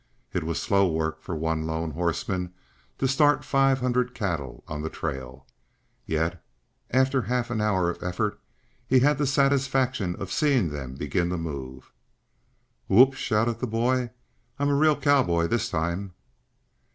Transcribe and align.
It 0.33 0.43
was 0.43 0.59
slow 0.59 0.91
work 0.91 1.21
for 1.21 1.35
one 1.35 1.67
lone 1.67 1.91
horseman 1.91 2.51
to 2.97 3.07
start 3.07 3.45
five 3.45 3.81
hundred 3.81 4.15
cattle 4.15 4.63
on 4.67 4.81
the 4.81 4.89
trail. 4.89 5.45
Yet, 6.07 6.43
after 6.89 7.21
half 7.21 7.51
an 7.51 7.61
hour 7.61 7.87
of 7.87 8.01
effort, 8.01 8.39
he 8.87 9.01
had 9.01 9.19
the 9.19 9.27
satisfaction 9.27 10.15
of 10.15 10.31
seeing 10.31 10.69
them 10.69 10.95
begin 10.95 11.29
to 11.29 11.37
move. 11.37 11.91
"Whoop!" 12.87 13.13
shouted 13.13 13.59
the 13.59 13.67
boy. 13.67 14.09
"I'm 14.57 14.69
a 14.69 14.75
real 14.75 14.95
cowboy 14.99 15.45
this 15.45 15.69
time!" 15.69 16.15